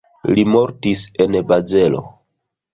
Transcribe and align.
Li 0.37 0.45
mortis 0.53 1.05
en 1.27 1.39
Bazelo. 1.53 2.05